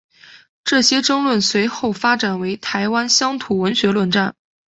[0.63, 4.35] 这些争论随后发展为台湾乡土文学论战。